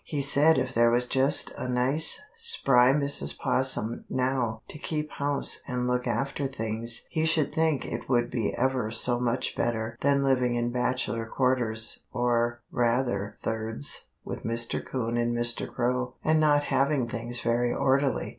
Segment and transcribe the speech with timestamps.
[0.03, 3.37] He said if there was just a nice, spry Mrs.
[3.37, 8.51] 'Possum, now, to keep house and look after things he should think it would be
[8.55, 14.83] ever so much better than living in bachelor quarters, or, rather, thirds, with Mr.
[14.83, 15.71] 'Coon and Mr.
[15.71, 18.29] Crow, and not having things very orderly.